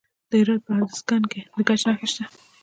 [0.29, 2.23] د هرات په ادرسکن کې د ګچ نښې شته.